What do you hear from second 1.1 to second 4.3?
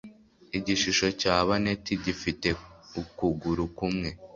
cya baneti gifite ukuguru kumwe